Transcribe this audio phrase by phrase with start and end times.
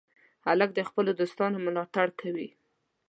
[0.47, 2.49] هلک د خپلو دوستانو ملاتړ کوي.